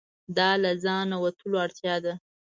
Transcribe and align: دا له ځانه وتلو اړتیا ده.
دا 0.37 0.49
له 0.63 0.71
ځانه 0.83 1.15
وتلو 1.23 1.57
اړتیا 1.65 1.95
ده. 2.05 2.13